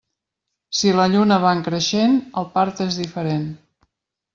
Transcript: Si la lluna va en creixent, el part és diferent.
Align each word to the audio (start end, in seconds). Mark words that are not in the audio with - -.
Si 0.77 0.93
la 1.01 1.05
lluna 1.11 1.39
va 1.45 1.53
en 1.59 1.63
creixent, 1.69 2.19
el 2.43 2.51
part 2.59 2.85
és 2.91 3.03
diferent. 3.05 3.49